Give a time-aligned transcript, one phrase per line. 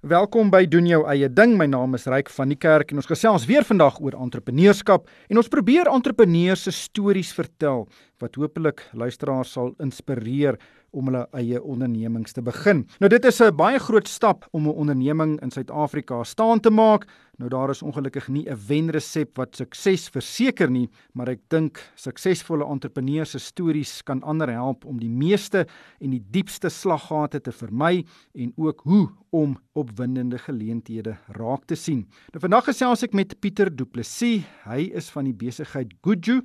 [0.00, 1.58] Welkom by doen jou eie ding.
[1.60, 5.36] My naam is Ryk van die Kerk en ons gesels weer vandag oor entrepreneurskap en
[5.36, 7.84] ons probeer entrepreneurs se stories vertel
[8.20, 10.58] wat hopelik luisteraars sal inspireer
[10.90, 12.84] om hulle eie ondernemings te begin.
[13.00, 17.06] Nou dit is 'n baie groot stap om 'n onderneming in Suid-Afrika staan te maak.
[17.38, 22.64] Nou daar is ongelukkig nie 'n wenresep wat sukses verseker nie, maar ek dink suksesvolle
[22.64, 25.66] entrepreneurs se stories kan ander help om die meeste
[26.00, 32.08] en die diepste slaggate te vermy en ook hoe om opwindende geleenthede raak te sien.
[32.32, 34.42] Nou vandag gesels ek met Pieter Du Plessis.
[34.64, 36.42] Hy is van die besigheid Goodju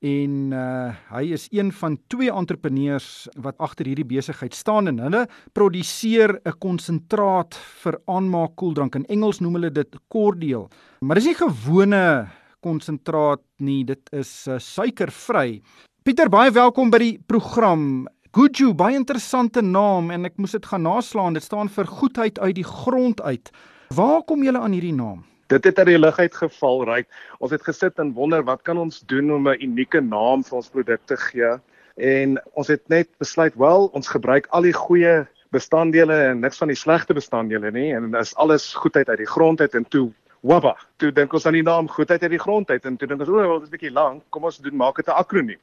[0.00, 5.26] en uh, hy is een van twee entrepreneurs wat agter hierdie besigheid staan en hulle
[5.52, 8.94] produseer 'n konsentraat vir aanmaak koeldrank.
[8.94, 12.28] In Engels noem hulle dit cordial maar dis nie gewone
[12.60, 15.60] konsentraat nie dit is uh, suikervry.
[16.02, 18.08] Pieter baie welkom by die program.
[18.32, 21.34] Goodju baie interessante naam en ek moes dit gaan naslaan.
[21.34, 23.50] Dit staan vir goedheid uit die grond uit.
[23.94, 27.00] Waar kom julle aan hierdie naam dit het uit die lug uit geval ry.
[27.38, 30.70] Ons het gesit en wonder wat kan ons doen om 'n unieke naam vir ons
[30.70, 31.58] produk te gee?
[31.96, 36.68] En ons het net besluit, wel, ons gebruik al die goeie bestanddele en niks van
[36.68, 40.76] die slegte bestanddele nie en is alles goedheid uit die grond uit en toe wabba.
[40.96, 43.28] Toe dink ons aan die naam goedheid uit die grond uit en toe dink ons,
[43.28, 44.22] o, wel, dit is 'n bietjie lank.
[44.30, 45.58] Kom ons doen maak dit 'n akroniem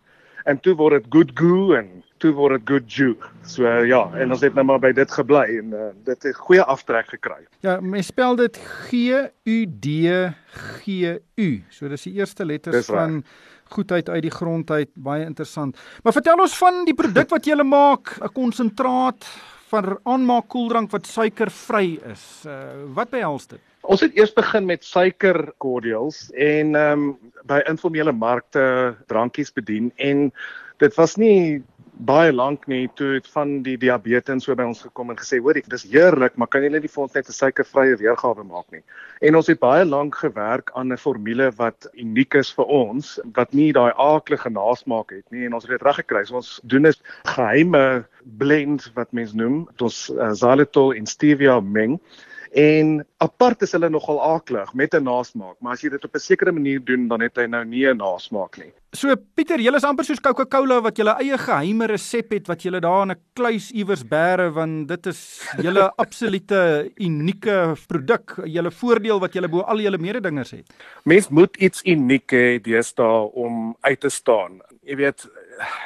[0.45, 3.15] en toe word dit good goo en toe word dit good ju.
[3.45, 6.35] So uh, ja, en ons het nou maar by dit gebly en uh, dit het
[6.35, 7.43] goeie aftrek gekry.
[7.65, 9.03] Ja, mens spel dit G
[9.43, 9.87] U D
[10.53, 11.49] G U.
[11.69, 13.23] So dis die eerste letters van
[13.69, 15.77] goedheid uit die grond uit, baie interessant.
[16.03, 19.25] Maar vertel ons van die produk wat jy maak, 'n konsentraat
[19.67, 22.43] van aanmaak koeldrank wat suikervry is.
[22.47, 23.59] Uh, wat behels dit?
[23.81, 29.91] Ons het eers begin met suiker cordials en ehm um, by informele markte drankies bedien
[29.95, 30.31] en
[30.77, 31.63] dit was nie
[31.97, 35.57] baie lank nie toe het van die diabetes so by ons gekom en gesê hoor
[35.57, 38.83] dis heerlik maar kan net nie vir ons net 'n suikervrye weergawe maak nie?
[39.21, 43.53] En ons het baie lank gewerk aan 'n formule wat uniek is vir ons wat
[43.53, 46.25] nie daai aaklige nasmaak het nie en ons het dit reg gekry.
[46.25, 46.93] So ons doen 'n
[47.25, 48.05] geheime
[48.37, 51.99] blend wat mens noem ons uh, xylitol en stevia meng
[52.51, 56.19] En apart is hulle nogal aaklig met 'n nasmaak, maar as jy dit op 'n
[56.19, 58.73] sekere manier doen, dan het hy nou nie 'n nasmaak nie.
[58.93, 62.79] So Pieter, julle is amper soos Coca-Cola wat julle eie geheime resep het wat julle
[62.79, 69.19] daar in 'n kluis iewers bære want dit is julle absolute unieke produk, julle voordeel
[69.19, 70.73] wat julle bo al julle mededingers het.
[71.03, 74.61] Mens moet iets uniek hê deesdae om uit te staan.
[74.83, 75.27] Jy weet,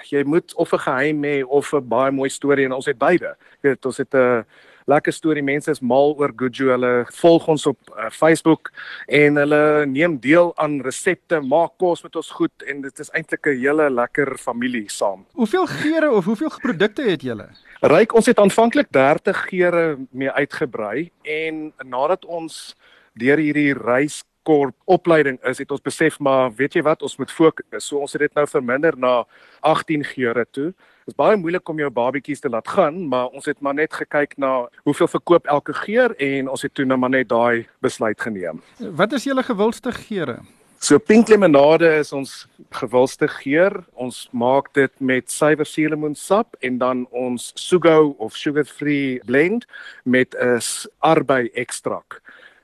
[0.10, 3.36] jy moet of 'n geheim hê of 'n baie mooi storie en ons het beide.
[3.62, 4.46] Jy weet, ons het 'n
[4.92, 5.44] lekker storie.
[5.46, 6.70] Mense is mal oor Goodju.
[6.74, 6.92] Hulle
[7.22, 8.72] volg ons op uh, Facebook
[9.08, 13.48] en hulle neem deel aan resepte, maak kos met ons goed en dit is eintlik
[13.48, 15.26] 'n hele lekker familie saam.
[15.34, 17.50] Hoeveel geure of hoeveel produkte het julle?
[17.82, 22.76] Ryk, ons het aanvanklik 30 geure mee uitgebrei en nadat ons
[23.14, 27.32] deur hierdie reis korp opleiding is het ons besef maar weet jy wat ons moet
[27.32, 29.24] fokus so ons het dit nou verminder na
[29.62, 33.48] 18 geure toe Dit is baie moeilik om jou babetjies te laat gaan, maar ons
[33.50, 37.10] het maar net gekyk na hoeveel verkoop elke geur en ons het toe nou maar
[37.10, 38.62] net daai besluit geneem.
[38.78, 40.38] Wat is julle gewildste geure?
[40.82, 42.46] So pink lemonade is ons
[42.78, 43.80] gewildste geur.
[43.98, 49.66] Ons maak dit met suiwer suurlemoensap en dan ons sugo of sugar-free blend
[50.06, 50.62] met 'n
[51.00, 52.22] arbei ekstrak.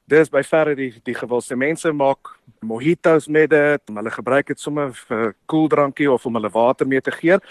[0.07, 2.29] Dis by verre die die gewildste mense maak
[2.63, 3.81] mojitos met dit.
[3.91, 7.41] Hulle gebruik dit sommer vir koeldrankie of om hulle water mee te geur.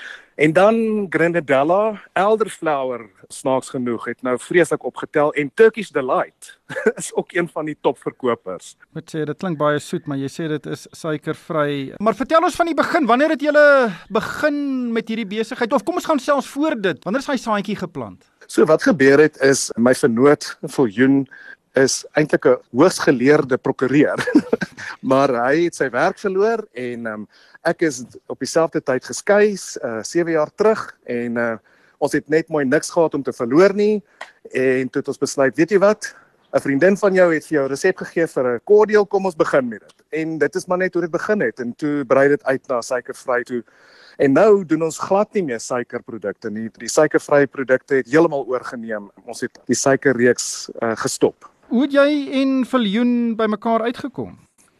[0.41, 0.79] En dan
[1.13, 6.55] Grenadella elderflower snaaks genoeg het nou vreeslik opgetel en Turkish Delight
[7.01, 8.73] is ook een van die topverkopers.
[8.97, 11.93] Wat sê dit klink baie soet, maar jy sê dit is suikervry.
[12.01, 13.09] Maar vertel ons van die begin.
[13.11, 13.67] Wanneer het julle
[14.09, 14.57] begin
[14.97, 17.05] met hierdie besigheid of kom ons gaan selfs voor dit?
[17.05, 18.25] Wanneer is hy saadjie geplant?
[18.47, 21.25] So wat gebeur het is my vernoot Viljoen
[21.77, 24.19] is eintlik 'n hoogsgeleerde prokureur.
[25.11, 27.29] maar hy het sy werk verloor en um,
[27.63, 31.57] ek is op dieselfde tyd geskei, uh 7 jaar terug en uh
[31.99, 34.03] ons het net mooi niks gehad om te verloor nie
[34.53, 36.15] en toe het ons besluit, weet jy wat?
[36.53, 39.69] 'n Vriendin van jou het vir jou resep gegee vir 'n cordial, kom ons begin
[39.69, 39.95] met dit.
[40.21, 42.81] En dit is maar net hoe dit begin het en toe brei dit uit na
[42.81, 43.65] suikervry toe.
[44.17, 46.71] En nou doen ons glad nie meer suikerprodukte nie.
[46.79, 49.11] Die suikervrye produkte het heeltemal oorgeneem.
[49.25, 51.51] Ons het die suikerreeks uh, gestop.
[51.67, 54.37] Hoe het jy en Viljoen bymekaar uitgekom?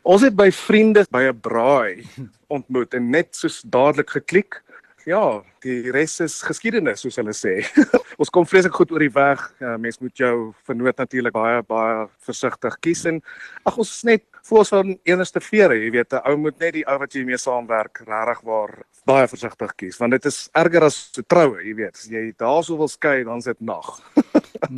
[0.07, 2.07] Ons het by vriende by 'n braai
[2.57, 4.63] ontmoet en net soos dadelik geklik.
[5.07, 7.67] Ja, die res is geskiedenis soos hulle sê.
[8.21, 9.43] ons kom vreeslik goed oor die weg.
[9.59, 13.21] Ja, mens moet jou vernoot natuurlik baie baie versigtig kies en
[13.65, 16.87] ag ons is net voels van enigste vere, jy weet, 'n ou moet net die
[16.87, 21.11] ou wat jy mee saamwerk regtig waar baie versigtig kies want dit is erger as
[21.19, 21.97] 'n troue, jy weet.
[21.99, 23.99] As jy daarso wil skei, dan is dit nag.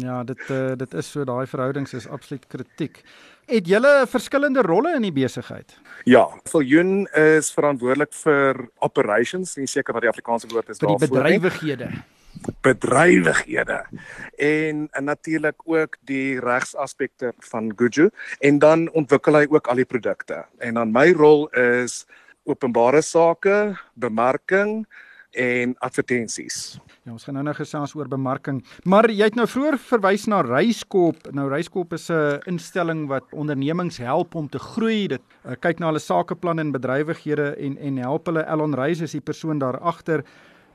[0.06, 3.02] ja, dit uh, dit is so daai verhoudings is absoluut kritiek.
[3.48, 5.72] Het julle verskillende rolle in die besigheid?
[6.04, 11.08] Ja, Viljoen is verantwoordelik vir operations, nie seker wat die Afrikaanse woord is daarvoor nie.
[11.08, 11.88] Vir die bedrywighede.
[12.62, 13.78] Bedrywighede.
[14.36, 18.10] En, en natuurlik ook die regsaspekte van Guju
[18.44, 20.44] en dan ontwikkel hy ook al die produkte.
[20.60, 22.04] En dan my rol is
[22.48, 24.84] openbare sake, bemarking
[25.30, 26.78] en advertensies.
[27.04, 28.62] Ja, ons gaan nou nou gesels oor bemarking.
[28.88, 31.28] Maar jy het nou vroeër verwys na Reiskop.
[31.36, 35.08] Nou Reiskop is 'n instelling wat ondernemings help om te groei.
[35.08, 38.44] Dit uh, kyk na hulle sakeplan en bedrywighede en en help hulle.
[38.46, 40.24] Elon Reis is die persoon daar agter.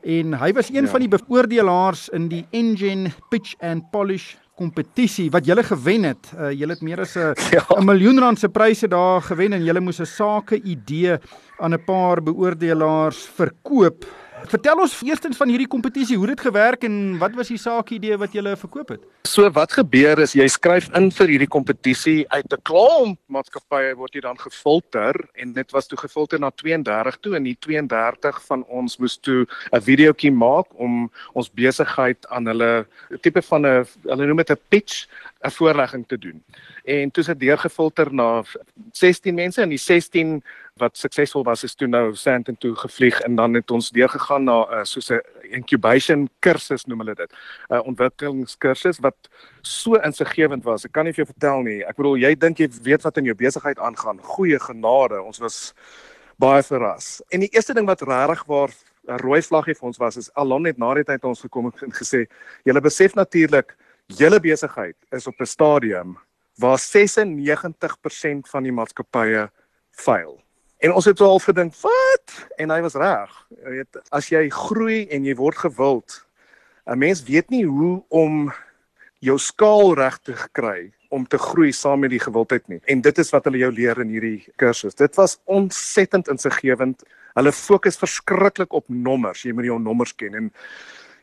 [0.03, 0.91] En hy was een ja.
[0.91, 6.31] van die beoordelaars in die Engine Pitch and Polish kompetisie wat julle gewen het.
[6.37, 7.81] Uh, julle het meer as 'n ja.
[7.81, 11.17] miljoen rand se pryse daar gewen en julle moes 'n sake idee
[11.59, 14.05] aan 'n paar beoordelaars verkoop.
[14.49, 18.17] Vertel ons eerstens van hierdie kompetisie, hoe dit gewerk en wat was die saak idee
[18.19, 19.03] wat jy verkoop het?
[19.27, 24.13] So wat gebeur is jy skryf in vir hierdie kompetisie uit 'n klomp maatskappye word
[24.15, 28.63] jy dan gefilter en dit was toe gefilter na 32 toe en die 32 van
[28.67, 32.85] ons moes toe 'n videoetjie maak om ons besigheid aan hulle
[33.21, 35.07] tipe van 'n hulle noem dit 'n pitch
[35.43, 36.43] 'n voorlegging te doen.
[36.83, 38.43] En toe is dit deurgefilter na
[38.91, 40.43] 16 mense en die 16
[40.81, 44.55] wat suksesvol was is toe nou Sandton toe gevlieg en dan het ons deurgegaan na
[44.65, 45.21] uh, soos 'n
[45.51, 47.31] incubation kursus noem hulle dit.
[47.69, 49.29] 'n uh, Ontwikkelingskursus wat
[49.61, 50.85] so insiggewend was.
[50.85, 51.83] Ek kan nie vir jou vertel nie.
[51.85, 54.19] Ek bedoel jy dink jy weet wat in jou besigheid aangaan.
[54.21, 55.21] Goeie genade.
[55.21, 55.73] Ons was
[56.37, 57.21] baie verras.
[57.29, 58.69] En die eerste ding wat regtig waar
[59.07, 61.91] 'n rooi vlaggie vir ons was is Alon het na die tyd ons gekom en
[61.91, 62.25] gesê,
[62.65, 63.75] "Julle besef natuurlik,
[64.07, 66.17] julle besigheid is op 'n stadium
[66.57, 69.51] waar 96% van die maatskappye
[69.91, 70.43] faal."
[70.83, 73.31] En ons het al gedink, "Wat?" En hy was reg.
[73.63, 76.25] Jy weet, as jy groei en jy word gewild,
[76.85, 78.53] 'n mens weet nie hoe om
[79.19, 82.79] jou skaal reg te kry om te groei saam met die gewildheid nie.
[82.85, 84.95] En dit is wat hulle jou leer in hierdie kursus.
[84.95, 87.03] Dit was ontsettend insiggewend.
[87.37, 89.43] Hulle fokus verskriklik op nommers.
[89.43, 90.51] Jy moet die nommers ken en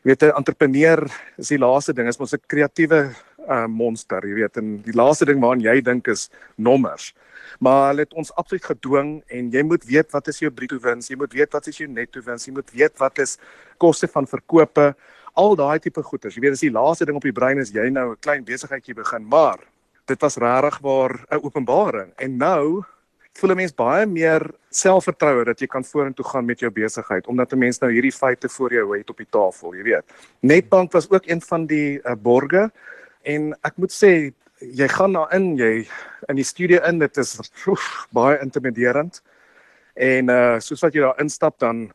[0.01, 1.03] jy weet 'n entrepreneur
[1.37, 3.13] is die laaste ding, is mos 'n kreatiewe
[3.49, 4.57] uh, monster, jy weet.
[4.57, 7.13] En die laaste ding waaraan jy dink is nommers
[7.59, 11.09] maar hulle het ons absoluut gedwing en jy moet weet wat is jou bruto wins,
[11.11, 13.37] jy moet weet wat is jou netto wins, jy moet weet wat is
[13.81, 14.91] koste van verkope,
[15.33, 16.35] al daai tipe goeders.
[16.35, 18.95] Jy weet as die laaste ding op die brein is jy nou 'n klein besigheidjie
[18.95, 19.59] begin, maar
[20.07, 22.83] dit was regtig waar 'n openbaring en nou
[23.33, 27.53] voel 'n mens baie meer selfvertroue dat jy kan vorentoe gaan met jou besigheid omdat
[27.53, 30.03] 'n mens nou hierdie feite voor jou het op die tafel, jy weet.
[30.41, 32.71] Netbank was ook een van die uh, borge
[33.23, 35.87] en ek moet sê jy gaan daar in, jy
[36.29, 39.21] in die studio in, dit is oef, baie intimiderend.
[39.95, 41.89] En uh soos wat jy daar instap dan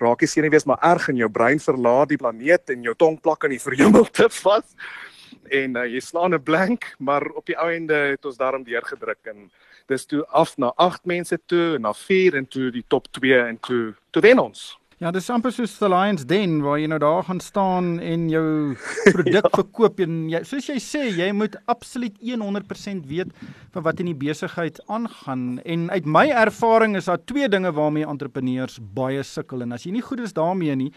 [0.00, 3.46] raak jy senuwees maar erg in jou brein verlaat die planeet en jou tong plak
[3.48, 4.66] in die verhemelte vas.
[5.52, 9.30] En uh, jy slaan 'n blank, maar op die ou ende het ons daarom deurgedruk
[9.30, 9.50] en
[9.86, 13.38] dis toe af na 8 mense toe en na 4 en toe die top 2
[13.46, 14.78] en toe toe wen ons.
[14.96, 18.46] Ja, dis amper soos the Lions Den waar jy nou daar gaan staan en jou
[19.04, 19.50] produk ja.
[19.52, 23.34] verkoop en jy soos jy sê, jy moet absoluut 100% weet
[23.74, 28.08] van wat in die besigheid aangaan en uit my ervaring is daar twee dinge waarmee
[28.08, 30.88] entrepreneurs baie sukkel en as jy nie goed is daarmee nie,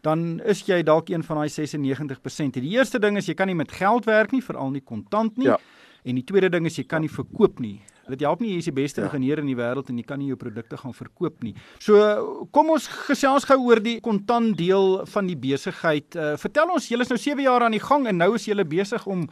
[0.00, 2.56] dan is jy dalk een van daai 96%.
[2.56, 5.52] Die eerste ding is jy kan nie met geld werk nie, veral nie kontant nie.
[5.52, 5.60] Ja.
[6.04, 7.80] En die tweede ding is jy kan nie verkoop nie.
[8.10, 9.06] Dit help nie jy is die beste ja.
[9.06, 11.54] ingenieur in die wêreld en jy kan nie jou produkte gaan verkoop nie.
[11.82, 16.10] So kom ons gesels gou oor die kontant deel van die besigheid.
[16.18, 18.66] Uh, vertel ons, julle is nou 7 jaar aan die gang en nou is julle
[18.66, 19.28] besig om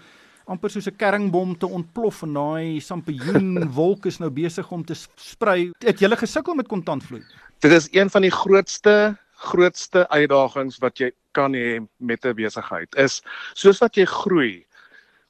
[0.51, 4.95] amper soos 'n kerringbom te ontplof en daai sampioen wolk is nou besig om te
[4.95, 5.71] sprei.
[5.85, 7.23] Het julle gesukkel met kontantvloei?
[7.61, 12.95] Dit is een van die grootste grootste uitdagings wat jy kan hê met 'n besigheid.
[12.95, 13.23] Is
[13.55, 14.67] soos wat jy groei,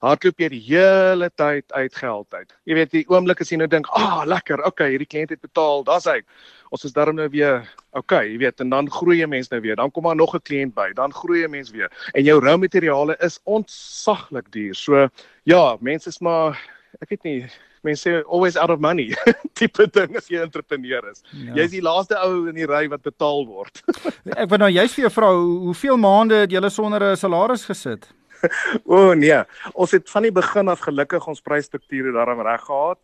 [0.00, 2.54] hardloop jy die hele tyd uit geld uit.
[2.64, 5.40] Jy weet die oomblik as jy nou dink, "Ag, oh, lekker, okay, hierdie kliënt het
[5.40, 6.22] betaal, daar's hy.
[6.70, 9.76] Ons is darm nou weer okay, jy weet, en dan groei jy mens nou weer.
[9.76, 11.90] Dan kom daar nog 'n kliënt by, dan groei jy mens weer.
[12.14, 14.74] En jou rou materiale is ontsaglik duur.
[14.74, 15.08] So
[15.44, 16.58] ja, mense is maar
[17.00, 17.50] ek weet nie
[17.82, 19.14] mense sê always out of money
[19.54, 21.22] tipe ding as jy entrepreneur is.
[21.32, 21.54] Ja.
[21.60, 23.82] Jy's die laaste ou in die ry wat betaal word.
[24.42, 25.32] ek wil nou juist vir jou vra,
[25.66, 28.10] hoeveel maande het jy sonder 'n salaris gesit?
[28.90, 29.40] o oh, nee,
[29.74, 32.98] ons het van die begin af gelukkig ons prysstrukture daarom reg gehad.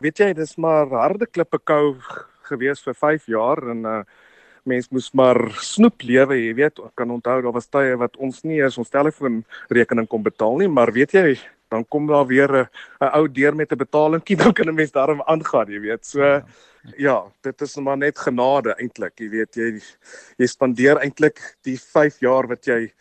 [0.00, 1.96] Weet jy, dis maar harde klippe kou
[2.50, 4.02] gewees vir 5 jaar en uh
[4.68, 6.80] mens moes maar snoep lewe, jy weet.
[6.84, 10.68] Ek kan onthou daar was tye wat ons nie eens ons telefoonrekening kon betaal nie,
[10.68, 11.38] maar weet jy,
[11.72, 12.50] dan kom daar weer
[13.00, 16.04] 'n ou deur met 'n betalingkie, dan kan 'n mens daarom aangaan, jy weet.
[16.06, 16.44] So ja,
[16.98, 19.80] ja dit is maar net genade eintlik, jy weet jy
[20.38, 22.92] jy spandeer eintlik die 5 jaar wat jy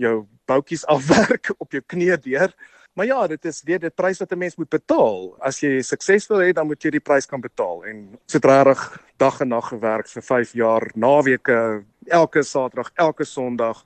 [0.00, 2.54] jou boutjies afwerk op jou knie deur.
[2.98, 5.36] Maar ja, dit is weer dit prys wat 'n mens moet betaal.
[5.38, 7.84] As jy suksesvol is, dan moet jy die prys kan betaal.
[7.84, 8.80] En het regtig
[9.16, 13.84] dag en nag gewerk vir 5 jaar, naweke, elke Saterdag, elke Sondag.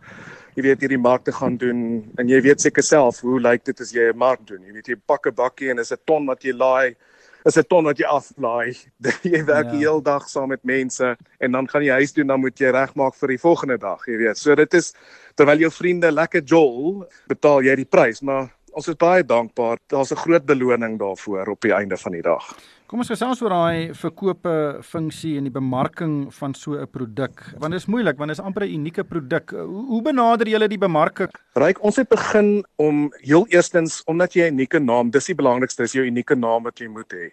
[0.54, 3.92] Jy weet hierdie markte gaan doen en jy weet seker self hoe lyk dit as
[3.92, 4.62] jy 'n mark doen.
[4.62, 6.97] Jy weet jy pak 'n bakkie en is 'n ton wat jy laai
[7.45, 8.77] is 'n ton wat jy aflaai.
[9.35, 9.73] jy werk ja.
[9.73, 12.59] die hele dag saam met mense en dan gaan jy huis toe en dan moet
[12.59, 14.39] jy regmaak vir die volgende dag, jy weet.
[14.39, 14.95] So dit is
[15.37, 19.78] terwyl jou vriende lekker jol, betaal jy die prys, maar ons is baie dankbaar.
[19.88, 22.43] Daar's 'n groot beloning daarvoor op die einde van die dag.
[22.87, 27.43] Kom ons gesels oor daai verkope funksie en die bemarking van so 'n produk.
[27.59, 29.50] Want dit is moeilik, want dit is amper 'n unieke produk.
[29.50, 31.31] Hoe, hoe benader julle die bemarking?
[31.54, 35.83] Ryk, ons het begin om heel eerstens omdat jy 'n unieke naam, dis die belangrikste,
[35.83, 37.33] is jou unieke naam wat jy moet hê.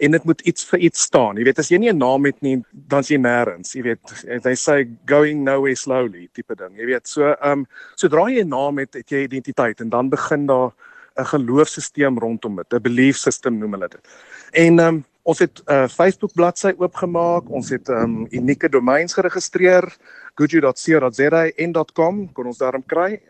[0.00, 1.36] En dit moet iets vir iets staan.
[1.36, 3.74] Jy weet as jy nie 'n naam het nie, dan sien nêrens.
[3.74, 6.76] Jy weet, they say going nowhere slowly tipe ding.
[6.76, 7.66] Jy weet, so ehm um,
[7.96, 10.72] sodra jy 'n naam het, het jy identiteit en dan begin daar
[11.18, 14.08] 'n geloofsisteem rondom dit, 'n belief system noem hulle dit.
[14.52, 18.68] En ehm um, ons het 'n uh, Facebook bladsy oopgemaak, ons het ehm um, unieke
[18.68, 19.84] domeins geregistreer,
[20.34, 23.20] goodju.co.za en .com kon ons daarom kry.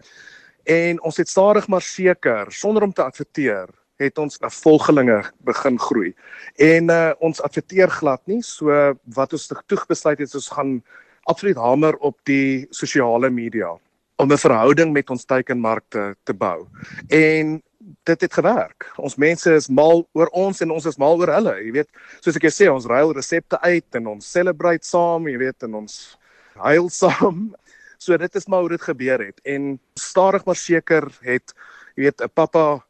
[0.64, 3.68] En ons het stadig maar seker, sonder om te adverteer,
[4.00, 6.14] het ons 'n volgelinge begin groei.
[6.56, 10.82] En uh, ons adverteer glad nie, so wat ons toe besluit het is ons gaan
[11.28, 13.76] absoluut hamer op die sosiale media
[14.16, 16.66] om 'n verhouding met ons teikenmarkte te bou.
[17.08, 17.62] En
[18.04, 18.92] dit het gewerk.
[18.96, 21.54] Ons mense is mal oor ons en ons is mal oor hulle.
[21.64, 21.88] Jy weet,
[22.20, 25.74] soos ek jou sê, ons ruil resepte uit en ons celebrate saam, jy weet, en
[25.74, 26.18] ons
[26.54, 27.54] huil saam.
[27.98, 29.40] So dit is maar hoe dit gebeur het.
[29.44, 31.54] En stadig maar seker het
[31.96, 32.84] jy weet 'n pappa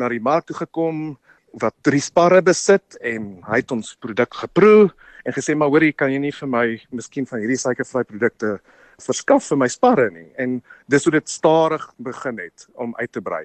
[0.00, 1.16] na die mark toe gekom
[1.62, 4.88] wat drie sparre besit en hy het ons produk geproe
[5.24, 8.56] en gesê maar hoorie kan jy nie vir my miskien van hierdie suikervry produkte
[9.02, 10.60] verskaf vir my sparre nie en
[10.90, 13.44] dis hoe dit stadig begin het om uit te brei.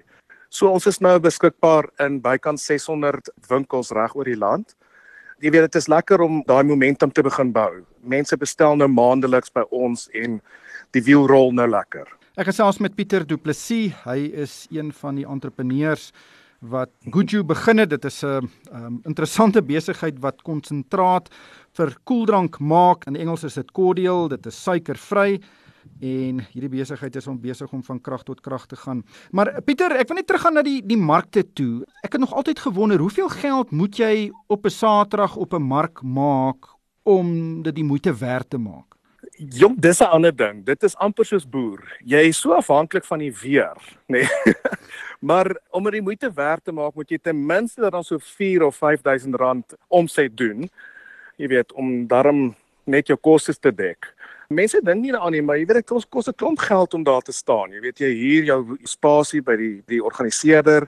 [0.49, 4.73] So ons is nou beskikbaar in bykans 600 winkels reg oor die land.
[5.39, 7.83] Jy weet dit is lekker om daai momentum te begin bou.
[8.01, 10.39] Mense bestel nou maandeliks by ons en
[10.97, 12.09] die wiel rol nou lekker.
[12.39, 13.93] Ek gesels met Pieter Du Plessis.
[14.07, 16.09] Hy is een van die entrepreneurs
[16.59, 17.89] wat Goodju begin het.
[17.89, 21.29] Dit is 'n um, interessante besigheid wat konsentraat
[21.73, 23.05] vir koeldrank maak.
[23.05, 24.27] In Engels is dit cordial.
[24.27, 25.41] Dit is suikervry
[25.99, 29.03] en hierdie besigheid is om besig om van krag tot krag te gaan.
[29.31, 31.85] Maar Pieter, ek wil net teruggaan na die die markte toe.
[32.03, 36.01] Ek het nog altyd gewonder, hoeveel geld moet jy op 'n Saterdag op 'n mark
[36.01, 36.67] maak
[37.03, 38.95] om dit die moeite werd te maak?
[39.37, 40.65] Jong, dis 'n ander ding.
[40.65, 41.79] Dit is amper soos boer.
[42.05, 44.19] Jy is so afhanklik van die weer, nê.
[44.19, 44.27] Nee.
[45.19, 48.75] maar om dit moeite werd te maak, moet jy ten minste dan so 4 of
[48.75, 50.69] 5000 rand omset doen.
[51.35, 52.55] Jy weet, om daarom
[52.89, 54.13] net jou kostes te dek.
[54.49, 57.03] Mense dink nie daaraan nie, maar jy weet dit kos kos 'n klomp geld om
[57.03, 57.71] daar te staan.
[57.71, 60.87] Jy weet jy huur jou spasie by die die organiseerder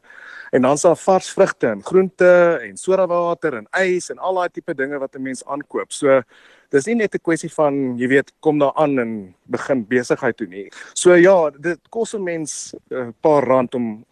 [0.52, 4.74] en dan's daar vars vrugte en groente en sodawater en ys en al daai tipe
[4.74, 5.92] dinge wat 'n mens aankoop.
[5.92, 6.24] So
[6.72, 10.50] dis nie net 'n kwessie van jy weet kom daar aan en begin besigheid doen
[10.50, 10.70] nie.
[10.94, 14.06] So ja, dit kos 'n mens 'n uh, paar rand om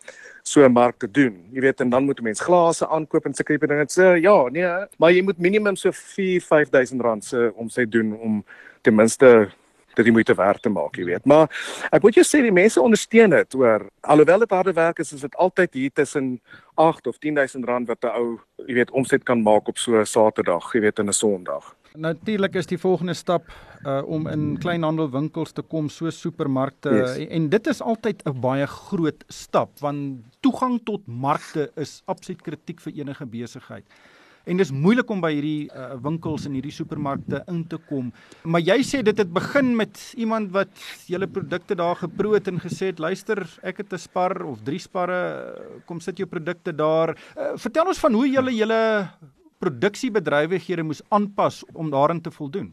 [0.43, 1.45] so 'n mark te doen.
[1.51, 3.85] Jy weet en dan moet 'n mens glase aankoop en tipe dinge.
[3.87, 8.43] So ja, nee, maar jy moet minimum so 4-5000 rand se om sy doen om
[8.81, 9.51] ten minste
[9.95, 11.25] dit die moeite werd te maak, jy weet.
[11.25, 11.49] Maar
[11.91, 13.87] ek moet jou sê die mense ondersteun dit, hoor.
[14.01, 16.39] Alhoewel dit harde werk is, is dit altyd hier tussen
[16.75, 20.05] 8 of 10000 rand wat 'n ou, jy weet, omset kan maak op so 'n
[20.05, 21.75] Saterdag, jy weet, in 'n Sondag.
[21.97, 23.49] Natuurlik is die volgende stap
[23.87, 27.15] uh om in kleinhandelwinkels te kom so supermarkte yes.
[27.17, 32.41] en, en dit is altyd 'n baie groot stap want toegang tot markte is absoluut
[32.41, 33.85] kritiek vir enige besigheid.
[34.49, 38.11] En dis moeilik om by hierdie uh, winkels en hierdie supermarkte in te kom.
[38.43, 40.71] Maar jy sê dit het begin met iemand wat
[41.11, 44.79] julle produkte daar geproe het en gesê het, "Luister, ek het 'n spar of drie
[44.79, 48.81] sparre, kom sit jou produkte daar." Uh, vertel ons van hoe julle julle
[49.59, 52.71] produksiebedrywighede moes aanpas om daarin te voldoen.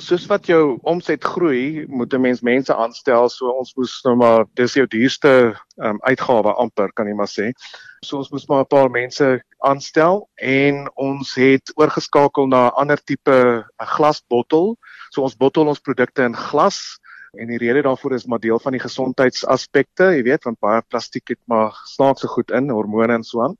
[0.00, 4.46] Soos wat jou omset groei, moet 'n mens mense aanstel, so ons moes nou maar
[4.54, 7.52] dis jou duurste um, uitgawe amper kan jy maar sê.
[8.04, 13.00] So ons moes maar 'n paar mense aanstel en ons het oorgeskakel na 'n ander
[13.04, 14.78] tipe glasbottel.
[15.10, 16.98] So ons bottel ons produkte in glas
[17.32, 21.28] en die rede daarvoor is maar deel van die gesondheidsaspekte, jy weet, want baie plastiek
[21.28, 23.56] het maar snaakse goed in, hormone en so aan.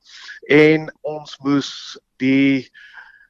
[0.49, 2.71] En ons moes die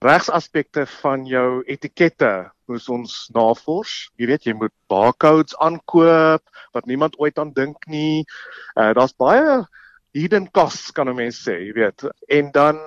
[0.03, 3.93] regsaspekte van jou etikette moes ons navors.
[4.19, 6.43] Jy weet, jy moet barcodes aankoop
[6.75, 8.25] wat niemand ooit aan dink nie.
[8.77, 9.63] Uh, Daar's baie
[10.13, 12.05] hidden costs kan 'n mens sê, jy weet.
[12.29, 12.81] En dan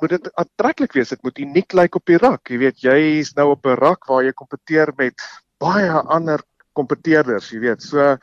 [0.00, 1.08] moet dit aantreklik wees.
[1.08, 2.50] Dit moet uniek lyk op die rak.
[2.50, 5.14] Jy weet, jy is nou op 'n rak waar jy kompeteer met
[5.58, 7.82] baie ander kompeteerders, jy weet.
[7.82, 8.16] So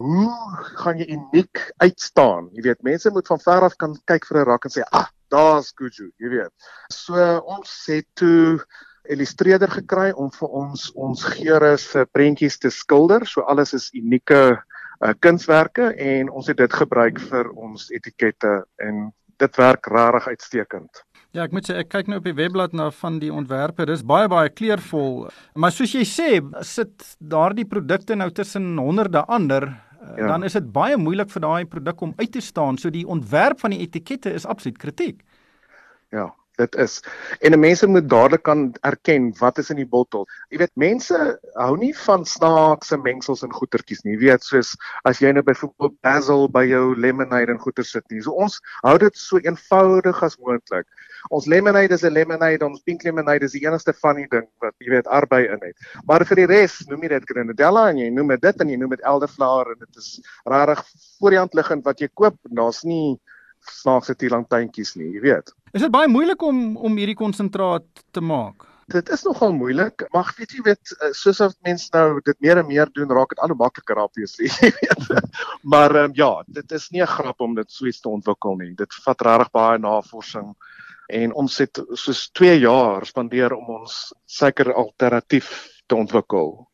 [0.00, 0.32] hoe
[0.80, 2.48] gaan jy uniek uitstaan?
[2.52, 4.92] Jy weet, mense moet van ver af kan kyk vir 'n rak en sê, "Ag,
[4.92, 6.52] ah, daar's Kuju," jy weet.
[6.92, 8.60] So ons het toe
[9.10, 13.26] illustreerder gekry om vir ons ons geure se prentjies te skilder.
[13.26, 19.08] So alles is unieke uh, kunswerke en ons het dit gebruik vir ons etikette en
[19.40, 21.04] dit werk regtig uitstekend.
[21.30, 23.86] Ja, ek moet sê ek kyk nou op die webblad na van die ontwerpe.
[23.86, 25.28] Dis baie baie kleurvol.
[25.54, 26.30] Maar soos jy sê,
[26.66, 29.68] sit daardie produkte nou tussen honderde ander,
[30.16, 30.26] ja.
[30.26, 32.78] dan is dit baie moeilik vir daai produk om uit te staan.
[32.78, 35.22] So die ontwerp van die etikette is absoluut kritiek.
[36.10, 36.98] Ja, dit is.
[37.40, 40.26] En mense moet dadelik kan erken wat is in die bottel.
[40.52, 41.18] Jy weet mense
[41.56, 44.16] hou nie van snaakse mengsels en goetertjies nie.
[44.16, 44.74] Jy weet soos
[45.08, 48.22] as jy nou byvoorbeeld basil by jou lemonade en goeter sit nie.
[48.24, 50.88] So ons hou dit so eenvoudig as moontlik.
[51.28, 54.74] Ons lemonade is 'n lemonade, ons pink lemonade is die enigste van die ding wat
[54.80, 55.76] jy weet arbei in het.
[56.06, 58.96] Maar vir die res, noem jy dit grenadella en jy noem dit en jy noem
[58.96, 60.84] dit elderflower en dit is regtig
[61.18, 62.38] voor die hand liggend wat jy koop.
[62.48, 63.18] Daar's nie
[63.60, 65.54] snaakse tielantuintjies nie, jy weet.
[65.72, 68.66] Is dit baie moeilik om om hierdie konsentraat te maak?
[68.90, 72.58] Dit is nogal moeilik, maar weet jy weet eh, soos as mense nou dit meer
[72.58, 75.30] en meer doen, raak dit al hoe makliker obviously, jy weet.
[75.62, 78.74] Maar um, ja, dit is nie 'n grap om dit so iets te ontwikkel nie.
[78.74, 80.54] Dit vat regtig baie navorsing
[81.10, 86.66] en ons het soos 2 jaar spandeer om ons suiker alternatief te ontwikkel.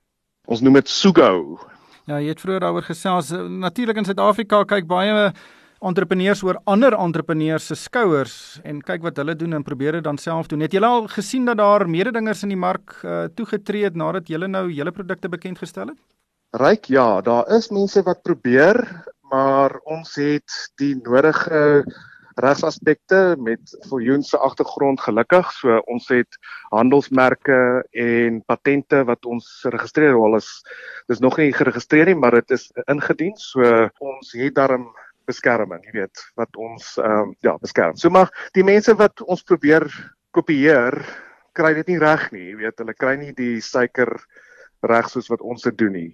[0.46, 1.58] Ons noem dit Sugo.
[2.06, 3.32] Ja, jy het vroeër daaroor gesels.
[3.34, 5.32] Natuurlik in Suid-Afrika kyk baie
[5.80, 10.18] entrepreneurs oor ander entrepreneurs se skouers en kyk wat hulle doen en probeer dit dan
[10.18, 10.64] self doen.
[10.64, 14.48] Het julle al gesien dat daar mededingers in die mark uh, toegetree het nadat julle
[14.48, 15.98] nou julle produkte bekend gestel het?
[16.56, 18.80] Ryk, ja, daar is mense wat probeer,
[19.30, 21.84] maar ons het die nodige
[22.36, 25.52] regsaspekte met Viljoen se agtergrond gelukkig.
[25.52, 26.38] So ons het
[26.70, 30.36] handelsmerke en patente wat ons geregistreer het.
[30.40, 30.50] Dis
[31.06, 33.36] dis nog nie geregistreer nie, maar dit is ingedien.
[33.36, 34.90] So ons het daarom
[35.26, 37.96] beskerming, jy weet, wat ons ehm um, ja, beskerm.
[37.96, 39.86] So maar die mense wat ons probeer
[40.36, 41.00] kopieer,
[41.56, 44.12] kry dit nie reg nie, jy weet, hulle kry nie die suiker
[44.86, 46.12] reg soos wat ons dit doen nie.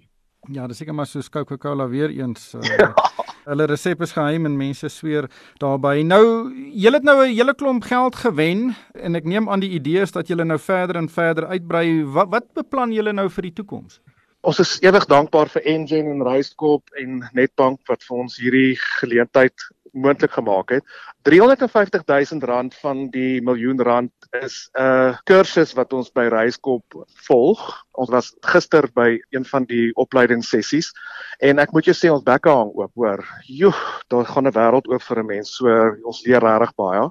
[0.51, 2.53] Ja, dis seker maar soos Coca-Cola weer eens.
[2.53, 2.91] Uh, ja.
[3.47, 6.03] Hulle resep is geheim en mense sweer daarbey.
[6.07, 6.23] Nou,
[6.71, 10.11] julle het nou 'n hele klomp geld gewen en ek neem aan die idee is
[10.11, 12.03] dat julle nou verder en verder uitbrei.
[12.05, 13.99] Wat wat beplan julle nou vir die toekoms?
[14.43, 19.63] Ons is ewig dankbaar vir Engen en Reiskop en Netbank wat vir ons hierdie geleentheid
[19.93, 20.83] moontlik gemaak het.
[21.23, 26.83] 350 000 rand van die miljoen rand is 'n kursus wat ons by Reiskop
[27.27, 27.61] volg.
[27.93, 30.91] Ons was gister by een van die opleidingssessies
[31.39, 33.23] en ek moet jou sê ons bekke hang oop, hoor.
[33.47, 33.73] Joe,
[34.09, 35.55] daar gaan 'n wêreld oop vir 'n mens.
[35.55, 37.09] So ons leer regtig baie.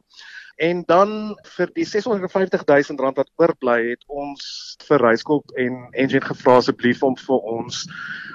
[0.62, 4.44] En dan vir die 650 000 rand wat oorbly het ons
[4.86, 7.80] vir Reiskop en Engine gevra asseblief om vir ons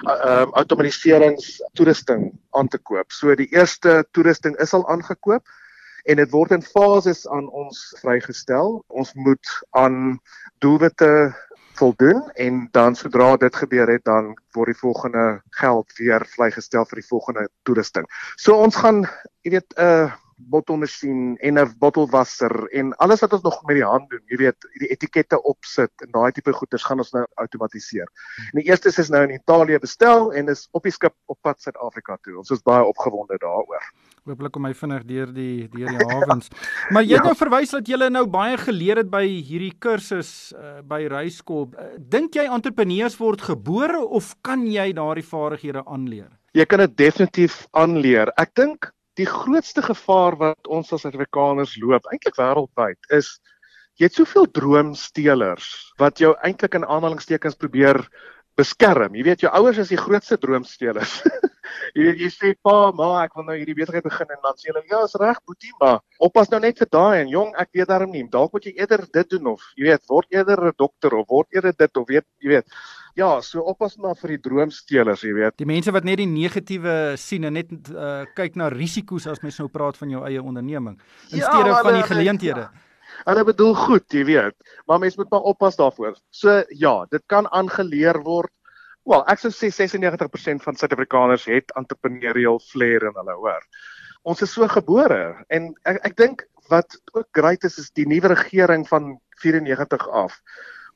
[0.04, 3.08] uh, um outomatiserings toerusting aan te koop.
[3.16, 5.56] So die eerste toerusting is al aangekoop
[6.04, 8.82] en dit word in fases aan ons vrygestel.
[8.88, 10.18] Ons moet aan
[10.60, 11.32] doelwitte
[11.80, 15.26] voldoen en dan sodra dit gebeur het dan word die volgende
[15.62, 18.08] geld weer vrygestel vir die volgende toerusting.
[18.36, 19.06] So ons gaan
[19.46, 23.84] jy weet 'n uh, bottelmasjien en 'n bottelwasser en alles wat ons nog met die
[23.84, 28.06] hand doen, jy weet, die etikette opsit en daai tipe goeders gaan ons nou outomatiseer.
[28.52, 31.60] En die eerste is nou in Italië bestel en is op die skip op pad
[31.60, 32.38] Suid-Afrika toe.
[32.38, 33.82] Ons is baie opgewonde daaroor.
[34.28, 36.48] Hooplik kom hy vinnig deur die deur die hawens.
[36.92, 37.30] Maar jy het ja.
[37.30, 41.74] nou verwys dat jy nou baie geleer het by hierdie kursus uh, by Reiskop.
[41.74, 46.30] Uh, Dink jy entrepreneurs word gebore of kan jy daardie vaardighede aanleer?
[46.56, 48.32] Jy kan dit definitief aanleer.
[48.40, 53.36] Ek dink die grootste gevaar wat ons as Afrikaners loop, eintlik wêreldwyd, is
[53.98, 58.04] jy het soveel droomstelers wat jou eintlik in aanhalingstekens probeer
[58.58, 59.14] beskerm.
[59.14, 61.18] Jy weet jou ouers is die grootste droomstelers.
[61.96, 64.70] jy weet jy sê pa, ma, ek wil nou hierdie besigheid begin en dan sê
[64.70, 67.90] hulle ja, is reg, boetie, maar oppas nou net vir daai en jong, ek weet
[67.90, 68.24] daarom nie.
[68.30, 71.58] Dalk moet jy eerder dit doen of jy weet, word eerder 'n dokter of word
[71.58, 72.78] eerder dit of weet jy weet
[73.18, 75.56] Ja, so oppas maar vir die droomstelers, jy weet.
[75.58, 79.58] Die mense wat net die negatiewe sien en net uh, kyk na risiko's as mens
[79.58, 80.94] nou praat van jou eie onderneming
[81.32, 82.68] in ja, steede van die geleenthede.
[83.24, 83.48] Hulle ja.
[83.48, 84.54] bedoel goed, jy weet,
[84.86, 86.14] maar mens moet maar oppas daarvoor.
[86.30, 88.54] So ja, dit kan aangeleer word.
[89.08, 93.66] Wel, ek sou sê 96% van Suid-Afrikaners het entrepreneurial flair in hulle, hoor.
[94.30, 98.30] Ons is so gebore en ek ek dink wat ook great is is die nuwe
[98.36, 100.38] regering van 94 af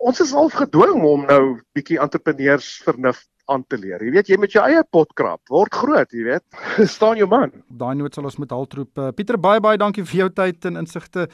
[0.03, 1.43] ons is al gedwing om nou
[1.77, 4.03] bietjie entrepreneurs vernuf aan te leer.
[4.05, 6.45] Jy weet jy met jou eie potkrap word groot, jy weet.
[6.97, 7.53] staan jou man.
[7.69, 8.93] Daai noot sal ons met haltroep.
[8.99, 11.27] Uh, Pieter baie baie dankie vir jou tyd en insigte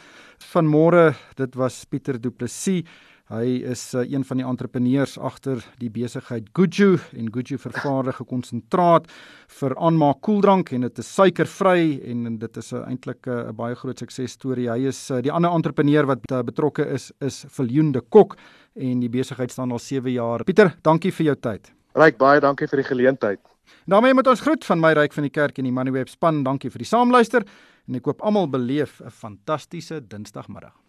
[0.53, 1.11] van môre.
[1.41, 2.85] Dit was Pieter Du Plessis
[3.29, 9.11] Hy is uh, een van die entrepreneurs agter die besigheid Guju en Guju vervaardig gekonsentraat
[9.59, 13.99] vir aanmaak koeldrank en dit is suikervry en dit is 'n eintlik 'n baie groot
[13.99, 14.71] suksesstorie.
[14.71, 18.39] Hy is uh, die ander entrepreneur wat uh, betrokke is is Viljoen de Kok
[18.75, 20.45] en die besigheid staan al 7 jaar.
[20.45, 21.73] Pieter, dankie vir jou tyd.
[21.95, 23.41] Ryk baie dankie vir die geleentheid.
[23.85, 26.45] daarmee moet ons groet van my ryk van die kerk en die Moneyweb span.
[26.45, 27.45] Dankie vir die saamluister
[27.89, 30.88] en ek koop almal beleef 'n fantastiese Dinsdagmiddag.